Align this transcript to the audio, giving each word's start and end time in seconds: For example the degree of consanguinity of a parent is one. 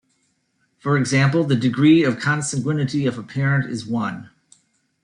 For 0.79 0.97
example 0.97 1.43
the 1.43 1.55
degree 1.55 2.03
of 2.03 2.17
consanguinity 2.19 3.05
of 3.07 3.19
a 3.19 3.21
parent 3.21 3.69
is 3.69 3.85
one. 3.85 4.31